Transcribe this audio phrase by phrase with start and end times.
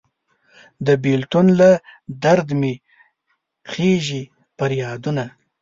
[0.85, 1.69] د بیلتون له
[2.23, 2.73] درد مې
[3.71, 4.21] خیژي
[4.57, 5.25] پریادونه